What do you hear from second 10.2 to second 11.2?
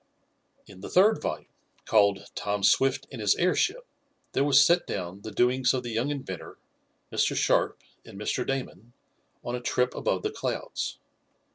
the clouds.